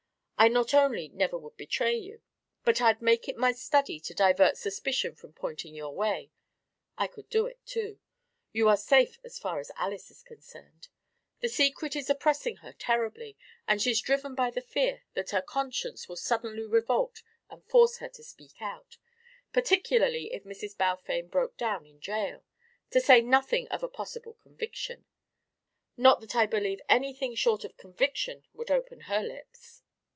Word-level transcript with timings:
I 0.43 0.47
not 0.47 0.73
only 0.73 1.07
never 1.09 1.37
would 1.37 1.55
betray 1.55 1.93
you, 1.93 2.19
but 2.63 2.81
I'd 2.81 2.99
make 2.99 3.29
it 3.29 3.37
my 3.37 3.51
study 3.51 3.99
to 3.99 4.13
divert 4.15 4.57
suspicion 4.57 5.13
from 5.13 5.33
pointing 5.33 5.75
your 5.75 5.93
way. 5.93 6.31
I 6.97 7.05
could 7.05 7.29
do 7.29 7.45
it, 7.45 7.63
too. 7.63 7.99
You 8.51 8.67
are 8.67 8.75
safe 8.75 9.19
as 9.23 9.37
far 9.37 9.59
as 9.59 9.71
Alys 9.75 10.09
is 10.09 10.23
concerned. 10.23 10.87
The 11.41 11.47
secret 11.47 11.95
is 11.95 12.09
oppressing 12.09 12.55
her 12.55 12.73
terribly, 12.73 13.37
and 13.67 13.79
she's 13.79 14.01
driven 14.01 14.33
by 14.33 14.49
the 14.49 14.63
fear 14.63 15.03
that 15.13 15.29
her 15.29 15.43
conscience 15.43 16.09
will 16.09 16.15
suddenly 16.17 16.65
revolt 16.65 17.21
and 17.51 17.63
force 17.63 17.97
her 17.97 18.09
to 18.09 18.23
speak 18.23 18.59
out 18.59 18.97
particularly 19.53 20.33
if 20.33 20.43
Mrs. 20.43 20.75
Balfame 20.75 21.27
broke 21.27 21.55
down 21.55 21.85
in 21.85 21.99
jail, 21.99 22.43
to 22.89 22.99
say 22.99 23.21
nothing 23.21 23.67
of 23.67 23.83
a 23.83 23.87
possible 23.87 24.39
conviction 24.41 25.05
not 25.97 26.19
that 26.21 26.35
I 26.35 26.47
believe 26.47 26.81
anything 26.89 27.35
short 27.35 27.63
of 27.63 27.77
conviction 27.77 28.47
would 28.55 28.71
open 28.71 29.01
her 29.01 29.21
lips. 29.21 29.83